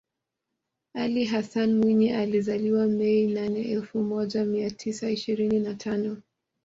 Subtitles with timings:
[0.93, 6.17] Ali Hassan Mwinyi alizaliwa Mei nane elfu moja mia tisa ishirini na tano